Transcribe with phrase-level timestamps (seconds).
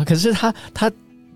[0.00, 0.90] 啊，可是他他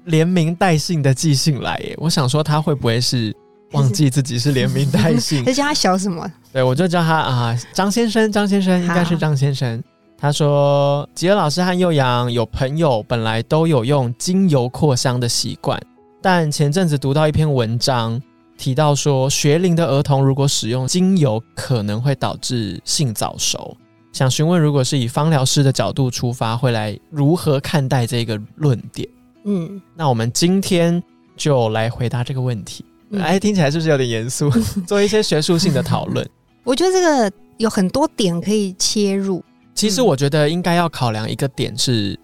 [0.05, 3.35] 连名带姓的寄信来耶，我想说他会不会是
[3.73, 5.45] 忘记自己是连名带 姓？
[5.45, 6.31] 就叫他小什么？
[6.53, 9.83] 对，我就叫他啊，张先生，张先生应该是张先生。
[10.17, 15.79] 他说，吉尔老师和幼阳有朋友本来都有用精油扩香的习惯，
[16.23, 18.19] 但前阵子读到一篇文章，
[18.57, 23.77] 提到说学龄的儿童如果使用精油，可能会导致性早熟。
[24.15, 29.09] 想询问，如果是以芳疗师的角度出发，会来如何看待这个论点？
[29.45, 31.03] 嗯，那我们今天
[31.37, 32.85] 就来回答这个问题。
[33.19, 34.49] 哎，听起来是不是有点严肃？
[34.87, 36.25] 做一些学术性的讨论。
[36.63, 39.43] 我觉得这个有很多点可以切入。
[39.75, 42.17] 其实我觉得应该要考量一个点是，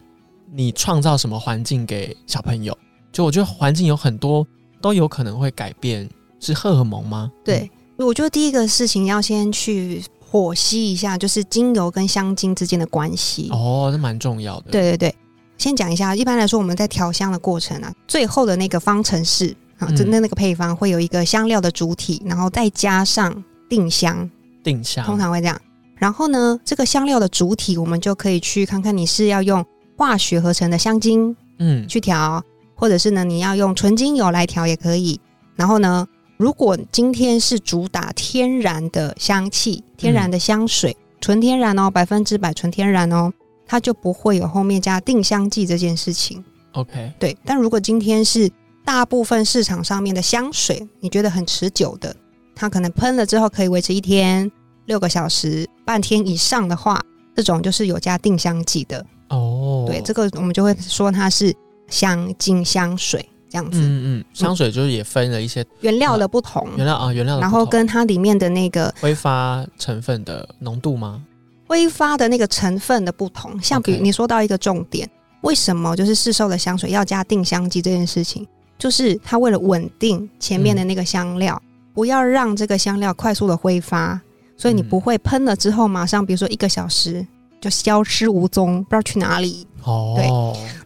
[0.54, 2.77] 你创造什么环境给小朋友。
[3.10, 4.47] 就我觉得环境有很多
[4.80, 7.32] 都有可能会改变，是荷尔蒙吗？
[7.44, 10.00] 对，我觉得第一个事情要先去。
[10.31, 14.70] 剖析一下，就是精油跟香精之间的关系哦，这蛮重要的。
[14.70, 15.14] 对对对，
[15.59, 24.31] 先讲一下，一般来说我们在调香的过程啊，最后的那个方程式啊，真的那个配方会有一个香料的主体，然后再加上定香，
[24.62, 25.61] 定香通常会这样。
[25.97, 29.65] 然后呢，这个香料的主体，我们就可以去看看你是要用
[29.97, 32.41] 化学合成的香精，嗯，去调，
[32.77, 35.20] 或者是呢你要用纯精油来调也可以。
[35.56, 36.06] 然后呢。
[36.41, 43.30] 如果今天是主打天然的香气、天然的香水，纯天然哦，百分之百纯天然哦，
[43.66, 46.42] 它就不会有后面加定香剂这件事情。
[46.72, 47.36] OK，对。
[47.44, 48.50] 但如果今天是
[48.86, 52.16] 大部分市场上面的香水，你觉得很持久的，
[52.54, 54.50] 它可能喷了之后可以维持一天、
[54.86, 57.04] 六个小时、半天以上的话，
[57.36, 59.84] 这种就是有加定香剂的哦。
[59.86, 61.54] 对，这个我们就会说它是
[61.91, 63.28] 香精香水。
[63.50, 71.21] 这样子，嗯嗯，香水就是也分了一些原料的不同，原料啊，原料，然后跟它里面的那个挥发成分的浓度吗？
[71.66, 75.10] 挥发的那个成分的不同，像比如你说到一个重点，
[75.41, 78.47] 为什么就是市售的香水要加定香剂这件事情，
[78.78, 81.60] 就是它为了稳定前面的那个香料，
[81.93, 84.21] 不要让这个香料快速的挥发，
[84.56, 87.27] 所以你不会喷了之后马上，比如说一个小时。
[87.60, 89.66] 就消失无踪，不知道去哪里。
[89.84, 90.26] 哦，对，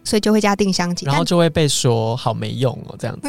[0.03, 3.27] 所以就会加定香剂，然后就会被说好没用哦，这样子。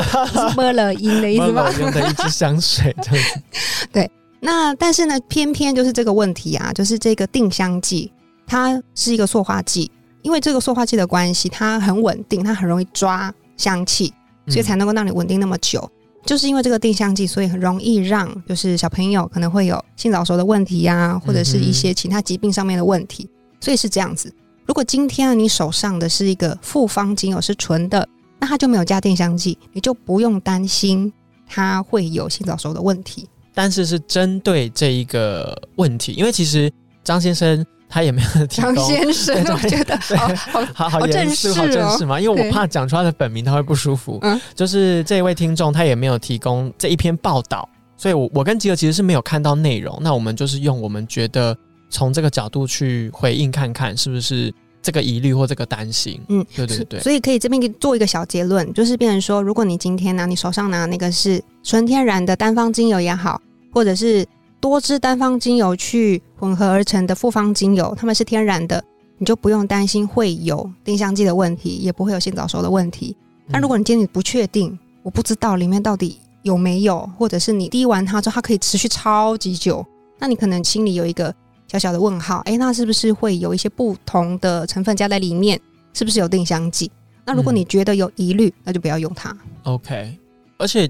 [0.56, 1.70] 摸了音的意思吗？
[1.78, 3.42] 用的一支香水这样子。
[3.92, 4.10] 对，
[4.40, 8.10] 那但是呢，偏偏就是这个问题啊，就是这个定香剂，
[8.46, 9.90] 它是一个塑化剂，
[10.22, 14.12] 因为这个塑化剂的关系，它很稳定，它很容易抓香气，
[14.48, 15.86] 所以才能够让你稳定那么久。
[16.24, 23.28] 就是因为这个定香剂，所以很容易让就是小朋友可能会有性早熟的问题呀，或者是一些其他疾病上面的问题，
[23.60, 24.32] 所以是这样子。
[24.64, 31.12] 如果今天你手上的是一个复方精油是纯的，那它就没有加定香剂，你就不用担心
[31.46, 33.28] 它会有性早熟的问题。
[33.52, 36.72] 但是是针对这一个问题，因为其实
[37.04, 37.64] 张先生。
[37.94, 38.74] 他也没有提供。
[38.74, 39.94] 张先生，我觉得
[40.72, 44.18] 好 好严肃、好正式嘛，因为我怕讲出他的本名他会不舒服。
[44.22, 47.68] 嗯，就是这一位听众他也没有提供这一篇报道，
[47.98, 49.98] 所以我我跟吉尔其实是没有看到内容。
[50.00, 51.54] 那我们就是用我们觉得
[51.90, 56.18] 从这个角度去回应看看，是不是这个疑虑或这个担心？
[56.30, 56.98] 嗯，对对对。
[57.00, 63.38] 所以可以这边做一个小结论，就是变成说，如果你今天呢，你手上拿那个是纯天然的单方精油也好，
[63.70, 64.26] 或者是。
[64.62, 68.82] 多支单方精油去混合而成的复方精油，它们是天然的，
[69.18, 73.16] 你就不用担心会有定香剂的问题，也不会有性早熟的问题。
[73.50, 79.84] 但如果你今天你不确定，我不知道里面到底有没有，或者是你滴完它之后它可以持续超级久，
[80.20, 81.34] 那你可能心里有一个
[81.66, 85.60] 小小的问号，诶，那是不是会有一些不同的成分加在里面？
[85.92, 86.88] 是不是有定香剂？
[87.24, 89.36] 那如果你觉得有疑虑，那就不要用它。
[89.64, 90.16] OK，
[90.56, 90.88] 而且。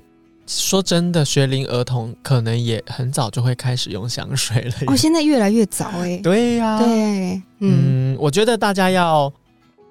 [0.60, 4.75] 说真的，学龄儿童可能也很早就会开始用香水了。
[4.87, 6.19] 哦，现在越来越早哎。
[6.22, 9.32] 对呀，对，嗯，我觉得大家要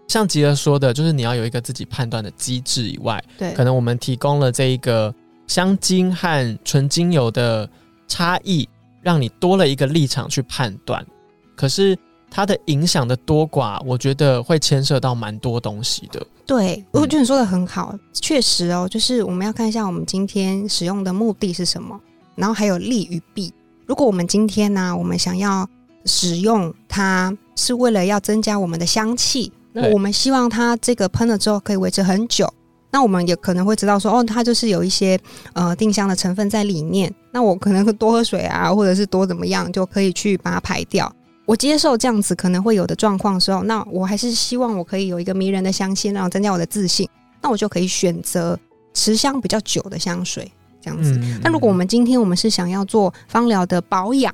[0.07, 5.13] 像吉儿说的，就是你要有一个自己判断的机制以外，对，可能我们提供了这一个
[5.47, 7.67] 香精和纯精油的
[8.07, 8.67] 差异，
[9.01, 11.05] 让你多了一个立场去判断。
[11.55, 11.97] 可是。
[12.33, 16.25] 它的影响的多寡，我觉得会牵涉到蛮多东西的。
[16.51, 21.97] 对，我觉得你说的很好，确实哦，就是我们要看一下我们今天使用的目的是什么，
[22.35, 23.53] 然后还有利与弊。
[23.85, 25.65] 如果我们今天呢，我们想要
[26.03, 32.53] 使用它是为了要增加我们的香气，那我们希望它这个喷了之后可以维持很久。
[32.91, 35.17] 那我们也可能会知道说，哦，它就是有一些
[35.53, 37.09] 呃定香的成分在里面。
[37.31, 41.09] 那我可能多喝水啊，或者是多怎么样，就可以去把它排掉。
[41.45, 47.07] 我接受这样子可能会有的状况的时候，那我还是希望我可以有一个迷人的香气，然后增加我的自信。
[47.41, 48.57] 那我就可以选择
[48.93, 50.49] 持香比较久的香水，
[50.79, 51.19] 这样子。
[51.41, 54.33] 那如果我们今天我们是想要做芳疗的保养，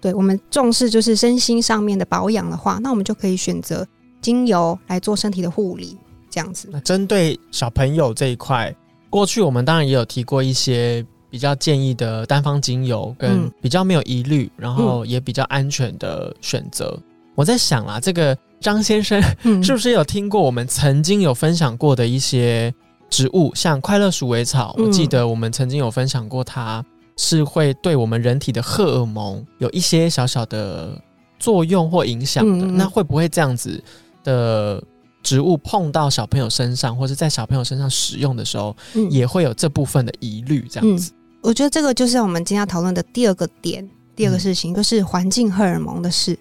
[0.00, 3.86] 对我们重视就是身心上面的保养的话，那我们就可以选择
[4.22, 5.96] 精油来做身体的护理。
[6.30, 8.72] 这样子，那针对小朋友这一块，
[9.10, 16.98] 过去我们当然也有提过一些比较建议的单方精油，跟比较没有疑虑，然后也比较安全的选择。
[17.34, 19.22] 我在想啦，这个张先生
[19.62, 22.74] 是不是有听过我们曾经有分享过的一些
[23.08, 24.74] 植物，像快乐鼠尾草？
[24.76, 26.84] 我记得我们曾经有分享过，它
[27.16, 31.00] 是会对我们人体的荷尔蒙有一些小小的
[31.38, 32.66] 作用或影响的。
[32.66, 33.82] 那会不会这样子
[34.24, 34.82] 的？
[35.22, 38.74] 植物碰到小朋友身上，或者在小朋友身上使用的时候，
[39.10, 40.66] 也会有这部分的疑虑。
[40.66, 41.12] 这样子，
[41.42, 46.38] 我觉得这个就是我们今天要讨论的第二个点，第二个事情就是环境荷尔蒙的事。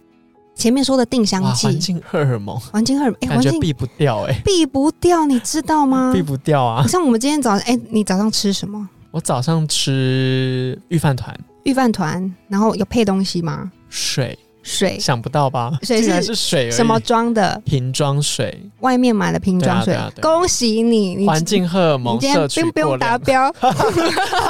[0.56, 6.12] 前面说的定香剂，环境荷尔蒙，环境荷尔蒙，感觉避不掉哎，避不掉，你知道吗？
[6.13, 6.86] 避不掉啊！
[6.86, 8.90] 像我们今天早上，哎，你早上吃什么？
[9.12, 13.72] 我早上吃御饭团，御饭团，然后有配东西吗？
[13.88, 14.38] 水。
[14.61, 15.77] 水想不到吧？
[15.81, 17.61] 水是水，什么装的？
[17.65, 19.97] 瓶装水，外面买的瓶装水。
[20.21, 23.53] 恭喜你，环境荷尔蒙摄取不用达标。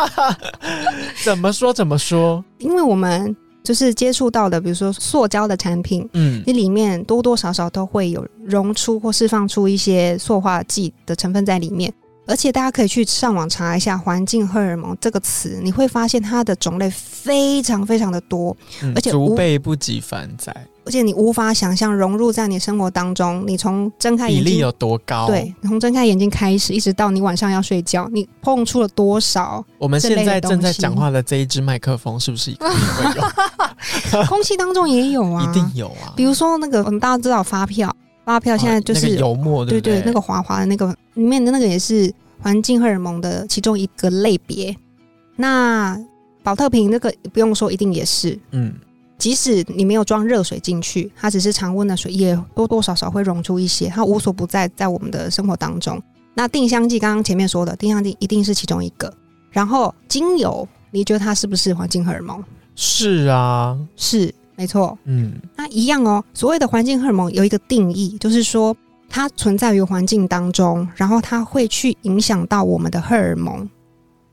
[1.23, 2.44] 怎么说怎么说？
[2.57, 11.94] 因为我们就是接触到的，比如说塑胶的产品，嗯，你里面多多少少都会有溶出或释放出一些塑化剂的成分在里面。
[12.30, 18.56] 而且大家可以去上网查一下“环境荷尔蒙”这个词，你会发现它的种类非常非常的多，
[18.94, 20.56] 而且足辈不及凡载。
[20.86, 25.26] 而且你无法想象融入在你生活当中，你从睁开眼睛比例有多高？
[25.26, 29.66] 对，从睁开眼睛开始，一直到你晚上要睡觉，你碰触了多少？
[29.80, 34.24] 我们现在正在讲话的这一支麦克风，是不是一定会有？
[34.30, 36.14] 空气当中也有啊，一定有啊。
[36.16, 37.96] 比如说那个，我们大家知道发票。
[38.30, 44.76] 发票现在就是油墨，对对，那个滑滑的那个里面的那个也是环境荷尔蒙的其中一个类别。
[45.36, 46.00] 那
[46.44, 48.38] 保特瓶那个不用说，一定也是。
[48.52, 48.72] 嗯，
[49.18, 56.00] 即使你没有装热水进去，它只是常温的水，也多多少少会溶出一些，它无所不在在我们的生活当中。
[56.36, 59.12] 那定香剂刚刚前面说的定香剂一定是其中一个。
[59.50, 62.44] 然后精油，你觉得它是不是环境荷尔蒙？
[62.76, 64.31] 是啊，是。
[64.59, 66.21] 没错，嗯，那一样哦。
[66.33, 68.75] 所谓的环境荷尔蒙有一个定义，就是说
[69.07, 73.69] 它存在于环境当中，然后它会去影响到我们的荷尔蒙，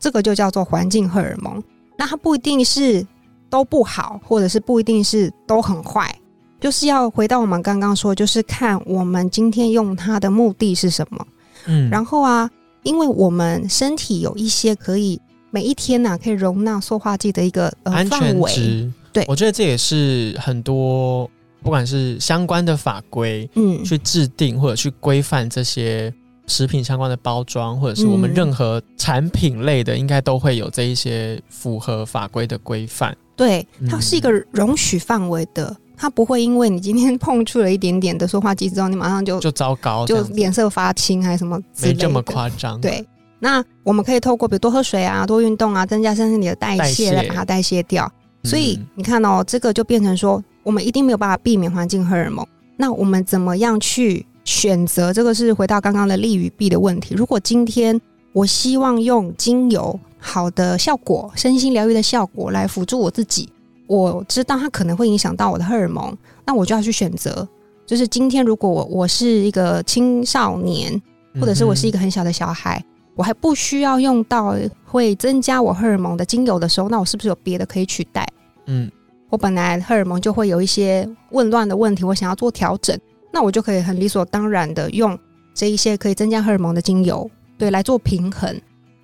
[0.00, 1.62] 这个就叫做环境荷尔蒙。
[1.96, 3.06] 那它不一定是
[3.48, 6.12] 都不好，或者是不一定是都很坏，
[6.60, 11.24] 就是要回到我们刚刚说，就是看我们今天用它的目的是什么。
[11.66, 12.50] 嗯，然后啊，
[12.82, 15.20] 因为我们身体有一些可以
[15.52, 18.90] 每一天呐可以容纳塑化剂的一个呃范围。
[19.16, 21.30] 对，我觉得这也是很多
[21.62, 26.12] 不管是相关的法规，嗯，去制定或者去规范这些
[26.46, 33.16] 食品相关的包装，或者是我们任何产品类的，应该都会有这一些符合法规的规范。
[33.34, 41.58] 对，它是一个容许范围的，它不会因为你今天碰触了一点点的塑化剂之后，你马上就就糟糕，就脸色发青还是什么？
[41.80, 42.78] 没这么夸张。
[42.82, 43.02] 对，
[43.38, 48.10] 那我们可以透过比如多喝水啊、多运动啊，增加身体的代谢，来把它代谢掉。
[48.46, 52.46] 所以你看哦，这个就变成说，我们一定没有办法避免环境荷尔蒙。
[52.76, 55.12] 那我们怎么样去选择？
[55.12, 57.14] 这个是回到刚刚的利与弊的问题。
[57.16, 58.00] 如果今天
[58.32, 63.48] 我希望用精油好的效果、身心疗愈的效果来辅助我自己，
[63.88, 67.46] 我知道它可能会影响到我的荷尔蒙，那我就要去选择。
[67.84, 71.00] 就是今天，如果我我是一个青少年，
[71.40, 72.84] 或者是我是一个很小的小孩。
[73.14, 78.28] 我还不需要用到会增加我荷尔蒙的精油的时候，那我是不是有别的可以取代？
[78.66, 78.90] 嗯，
[79.30, 82.98] 我本来荷尔蒙就会有一些紊乱的问题，我想要做调整，
[83.32, 85.18] 那我就可以很理所当然的用
[85.54, 88.54] 这一些可以增加荷尔蒙的精油，对，来做平衡，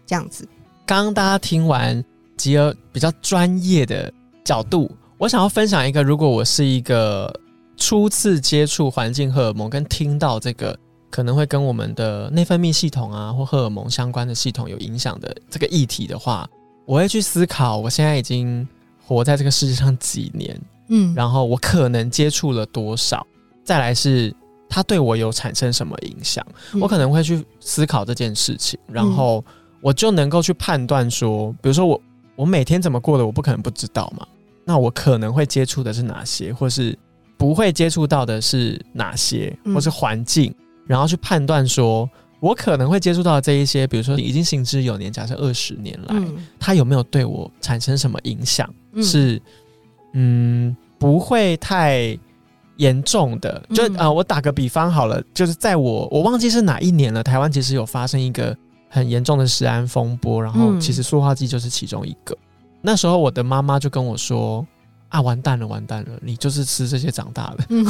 [0.07, 0.47] 这样子。
[0.87, 2.05] 刚刚大家听完
[2.37, 4.13] 吉尔比较专业的
[4.45, 7.35] 角度，我想要分享一个，如果我是一个
[7.77, 10.79] 初次接触环境荷尔蒙，跟听到这个。
[11.11, 16.49] 可能会跟我们的内分泌系统啊，或荷尔蒙相关的系统有影响的这个议题的话，
[16.87, 18.67] 我会去思考，我现在已经
[19.13, 23.27] 活在这个世界上几年，嗯，然后我可能接触了多少，
[23.65, 24.35] 再来是
[24.69, 26.45] 它对我有产生什么影响，
[26.81, 29.45] 我可能会去思考这件事情，然后
[29.81, 32.01] 我就能够去判断说，比如说我
[32.37, 34.27] 我每天怎么过的，我不可能不知道嘛，
[34.65, 36.99] 那我可能会接触的是哪些，或是。
[37.39, 40.55] 不会接触到的是哪些，嗯或是环境，
[40.87, 48.73] 然后去判断说，我可能会接触到这一些，比如说已经行之有年，假设二十年来，嗯它有没有对我产生什么影响？
[48.93, 49.41] 嗯是
[50.13, 52.19] 嗯，不会太
[52.77, 53.63] 严重的。
[53.75, 58.57] 就嗯啊、呃我打个比方好了，就是在我我忘记是哪一年了，台湾其实有发生一个
[58.89, 62.37] 很严重的食安风波，然后嗯其实塑化剂就是其中一个。
[62.81, 64.67] 那时候我的妈妈就跟我说。
[65.13, 66.19] 啊，完蛋了，完蛋了！
[66.23, 67.85] 你就是吃这些长大的，嗯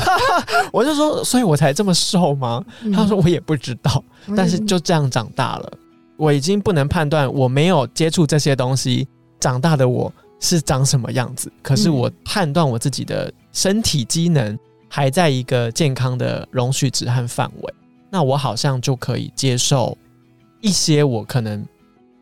[0.72, 2.64] 我就说，所以我才这么瘦吗？
[2.80, 4.02] 嗯她说我也不知道，
[4.34, 5.70] 但是就这样长大了。
[6.16, 9.06] 我已经不能判断，我没有接触这些东西
[9.38, 10.10] 长大的我
[10.44, 11.50] 是长什么样子。
[11.62, 14.56] 可是嗯我判断我自己的身体机能
[14.88, 17.74] 还在一个健康的容许值和范围，
[18.10, 19.96] 那我好像就可以接受
[20.60, 21.66] 一些我可能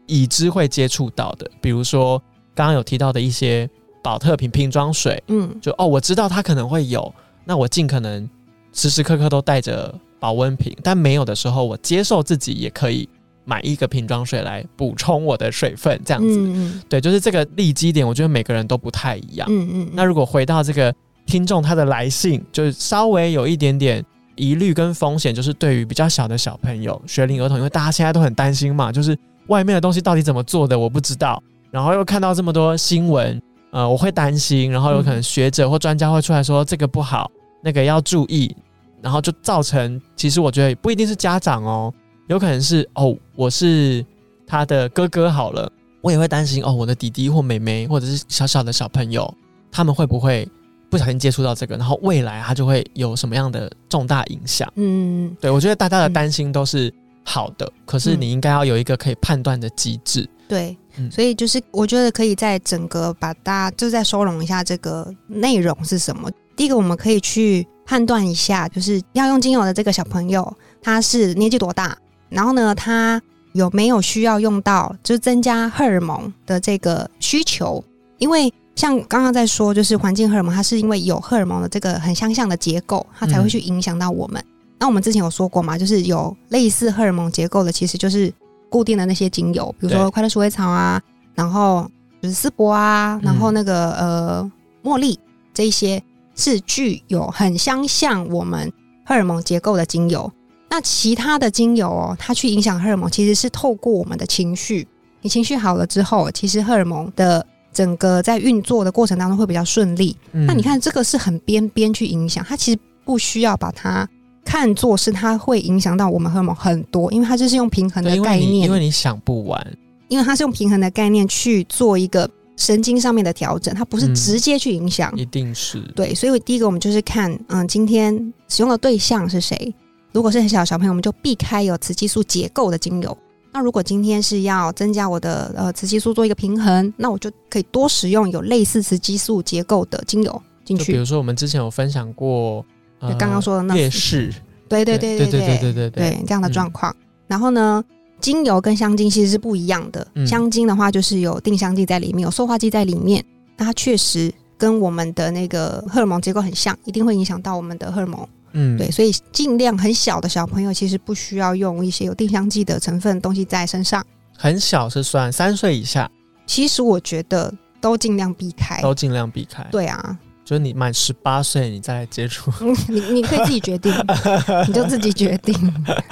[0.07, 2.23] 已知会接触到的，比如说
[2.55, 3.69] 刚刚有提到的一些
[4.03, 7.13] 保特瓶瓶装水，嗯就哦，我知道它可能会有，
[7.45, 8.29] 那我尽可能
[8.73, 13.09] 时时刻刻都带着保温瓶，但没有的时候，我接受自己也可以
[13.45, 16.39] 买一个瓶装水来补充我的水分，这样子。
[16.39, 19.49] 嗯对，就是这个利基点，我觉得每个人都不太一样。
[19.51, 20.95] 嗯嗯，那如果回到这个
[21.27, 24.05] 听众他的来信，就是稍微有一点点
[24.37, 29.17] 疑虑跟风险，就是对于比较小的小朋友、学龄儿童，因为大家现在都很担心嘛，就是
[29.49, 31.43] 外面的东西到底怎么做的，我不知道。
[31.71, 37.31] 然后又看到这么多新闻，呃，我会担心，然后有可能学者或专家会出来说这个不好，
[37.63, 38.55] 那个要注意，
[39.01, 41.93] 然后就造成，其实我觉得不一定是家长哦，
[42.29, 44.05] 有可能是哦，我是
[44.47, 49.33] 他的哥哥好了，我也会担心哦，我的弟弟或妹妹或者是小小的小朋友，
[49.71, 50.49] 他们会不会
[50.89, 54.71] 不小心接触到这个，然后未来他就会有什么样的重大影响？
[54.77, 56.93] 嗯对我觉得大家的担心都是
[57.25, 60.29] 好的，可是你应该要有一个可以判断的机制。
[60.49, 66.31] 对嗯，所以就是我觉得可以在整个把大家就再收拢一下这个内容是什么。
[66.55, 71.97] 第一个，我们可以去判断一下，就是要用精油的这个小朋友，他是年纪多大，
[72.33, 73.21] 然后呢，它
[73.53, 77.83] 有没有需要用到就是增加荷尔蒙的这个需求？
[78.19, 84.43] 因为像刚刚在说，就是环境荷尔蒙，它是因为有荷尔蒙的这个很相像的结构，它才会去影响到我们。
[84.79, 88.33] 那我们之前有说过嘛，就是有类似荷尔蒙结构的，其实就是
[88.69, 91.01] 固定的那些精油，比如说快乐鼠尾草啊，
[91.35, 91.89] 然后
[92.21, 95.17] 就是丝柏啊，然后那个、呃茉莉
[95.55, 96.03] 这一些
[96.35, 98.73] 是具有很相像我们
[99.07, 100.33] 荷尔蒙结构的精油。
[100.73, 104.89] 那其他的精油哦，它去影响荷尔蒙，其实是透过我们的情绪。
[105.21, 110.17] 你情绪好了之后，其实荷尔蒙的整个在运作的过程当中会比较顺利。
[110.33, 114.09] 嗯那你看，这个是很边边去影响，它其实不需要把它
[114.47, 119.77] 看作是它会影响到我们荷尔蒙很多，因为它就是用平衡，的概念，因为你想不完，
[120.09, 122.27] 因为它是用平衡的概念去做一个
[122.57, 125.13] 神经上面的调整，它不是嗯直接去影响。
[125.19, 129.75] 一定是对，所以第一个我们就是看，嗯，今天使用的对象是谁。
[130.13, 133.17] 如果是很小的小朋友，我们就避开有雌激素结构的精油。
[133.55, 140.93] 那如果今天是要增加我的呃雌激素做一个平衡，那我就可以多使用有类似雌激素结构的精油进去。
[140.93, 142.65] 比如说我们之前有分享过，
[143.01, 144.33] 刚刚说的那月事，
[144.69, 146.95] 对对对对对对对对对这样的状况。
[147.27, 147.85] 然后呢，
[148.21, 150.07] 精油跟香精其实是不一样的。
[150.15, 153.25] 嗯香精的话，就是有定香剂在里面，有塑化剂在里面，
[153.57, 158.27] 那它确实跟我们的那个荷尔蒙结构很像，一定会影响到我们的荷尔蒙。
[158.53, 164.05] 嗯，对，所以尽量很小的小朋友其实不需要用一些有定香剂的成分的东西在身上。
[164.37, 166.11] 很小是算三岁以下
[166.47, 168.81] 其实我觉得都尽量避开。
[168.83, 173.93] 都尽量避开。，对啊，就是你满十八岁你再来接触，嗯你你可以自己决定，
[174.67, 175.55] 你就自己决定。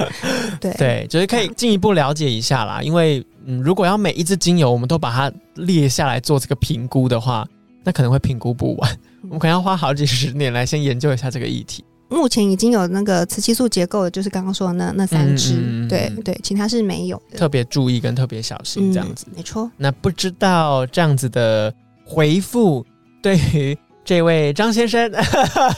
[0.60, 2.80] 对对，就是可以进一步了解一下啦。
[2.82, 7.46] 因为嗯，如果要每一支精油我们都把它列下来做这个评估的话，
[7.82, 11.84] 那可能会评估不完，我们可能要花好几十年来先研究一下这个议题。
[12.10, 17.38] 目前已经有那个雌激素结构的，就是刚刚说的那那三支，嗯嗯嗯嗯对对，其他是没有的。
[17.38, 19.24] 特别注意跟特别小心这样子。
[19.28, 19.70] 嗯、没错。
[19.76, 21.72] 那不知道这样子的
[22.04, 22.84] 回复
[23.22, 25.10] 对于这位张先生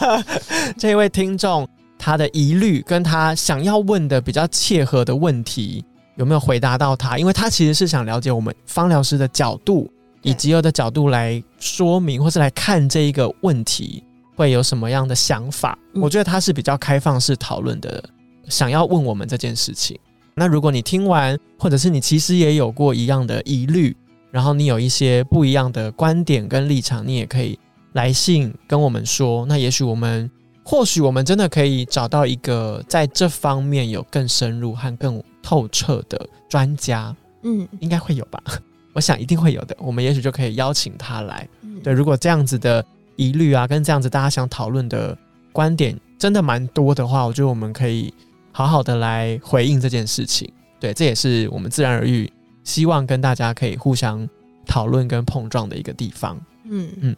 [0.79, 5.85] 这位听众他的疑虑跟他想要问的比较切合的问题
[6.17, 7.19] 有没有回答到他？
[7.19, 9.91] 因为他其实是想了解我们芳疗师的角度，
[10.23, 14.03] 以及有的角度来说明或是来看这一个问题
[14.43, 15.79] 会有什么样的想法。
[15.95, 18.03] 嗯我觉得他是比较开放式讨论的，
[18.49, 19.97] 想要问我们这件事情。
[20.35, 23.95] 那如果你听完，或者是你其实也有过一样的疑虑，
[24.31, 27.57] 然后你有一些不一样的观点跟立场，你也可以
[27.93, 29.47] 来信跟我们说。
[29.47, 30.29] 那也许我们，
[30.65, 36.19] 或许我们真的可以找到一个在这方面有更深入和更透彻的
[36.49, 38.43] 专家，嗯，应该会有吧？
[38.95, 39.77] 我想一定会有的。
[39.79, 41.49] 我们也许就可以邀请他来。
[41.63, 42.85] 嗯对，如果这样子的
[43.23, 45.17] 疑虑啊，跟这样子大家想讨论的
[45.53, 48.13] 观点真的蛮多的话，我觉得我们可以
[48.51, 50.51] 好好的来回应这件事情。
[50.81, 52.31] 对，这也是我们自然而愈
[52.65, 54.29] 希望跟大家可以互相
[54.67, 56.41] 讨论跟碰撞的一个地方。
[56.65, 57.17] 嗯嗯。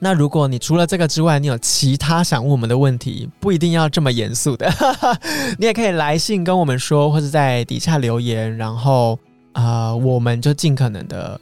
[0.00, 4.70] 那如果你除了这个之外，你有其他想问我们的问题，不一定要这么严肃的，
[5.58, 9.18] 你也可以来信跟我们说，或者在底下留言，然后
[9.52, 11.40] 啊，我们就尽可能的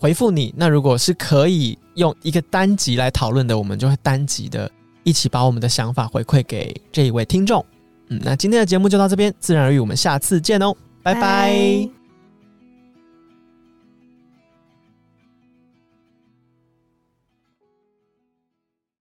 [0.00, 0.52] 回复你。
[0.56, 4.70] 那如果是可以用一个单集来讨论的，我们就会单集的
[5.02, 7.64] 一起把我们的想法回馈给这一位听众。
[8.08, 12.01] 嗯，那今天的节目就到这边，自然而语，我们下次见哦，拜拜。